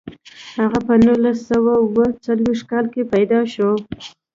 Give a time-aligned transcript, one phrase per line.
[0.59, 3.71] هغه په نولس سوه اووه څلویښت کال کې پیدا شو.